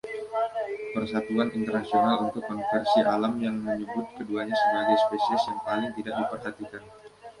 [0.97, 3.33] Persatuan Internasional untuk Konservasi Alam
[3.67, 6.81] menyebut keduanya sebagai spesies yang paling tidak diperhatikan.